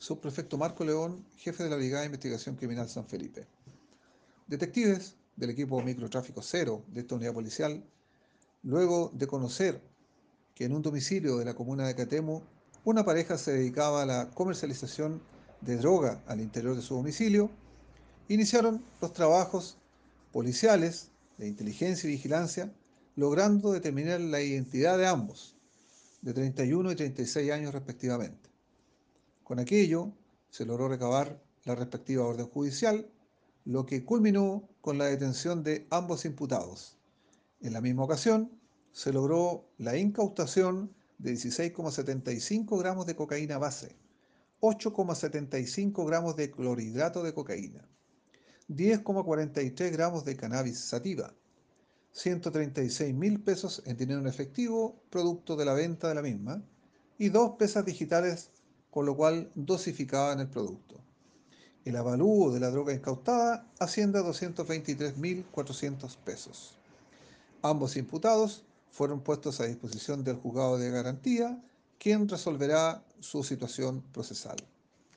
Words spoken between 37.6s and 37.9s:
En la